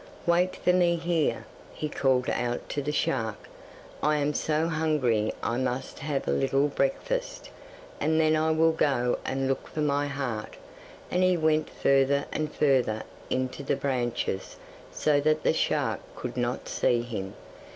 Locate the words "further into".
12.51-13.61